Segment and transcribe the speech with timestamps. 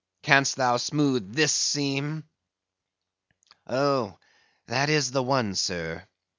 [0.23, 2.23] Can'st thou smoothe this seam?"
[3.67, 4.17] "Oh!
[4.65, 6.07] that is the one, sir!